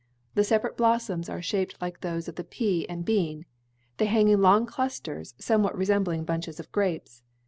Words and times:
The 0.33 0.43
separate 0.43 0.77
blossoms 0.77 1.29
are 1.29 1.43
shaped 1.43 1.79
like 1.79 2.01
those 2.01 2.27
of 2.27 2.33
the 2.33 2.43
pea 2.43 2.89
and 2.89 3.05
bean; 3.05 3.45
they 3.97 4.07
hang 4.07 4.29
in 4.29 4.41
long 4.41 4.65
clusters 4.65 5.35
somewhat 5.37 5.77
resembling 5.77 6.23
bunches 6.25 6.59
of 6.59 6.71
grapes. 6.71 7.21